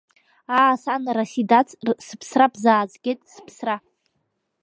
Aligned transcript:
Аа, 0.57 0.73
сан, 0.83 1.03
Расидац, 1.17 1.69
сыԥсра 2.05 2.47
бзаазгеит, 2.53 3.19
сыԥсра! 3.33 3.75